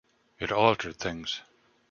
It 0.39 0.51
altered 0.51 0.95
things. 0.97 1.41